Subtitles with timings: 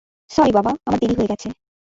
[0.31, 1.47] Sorry বাবা, আমার দেরি হয়ে গেছে।